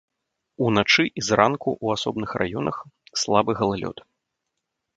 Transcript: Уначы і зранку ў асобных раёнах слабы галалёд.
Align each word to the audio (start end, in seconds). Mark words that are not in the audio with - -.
Уначы 0.67 1.03
і 1.21 1.23
зранку 1.27 1.69
ў 1.83 1.87
асобных 1.99 2.29
раёнах 2.43 2.75
слабы 3.25 3.51
галалёд. 3.61 3.97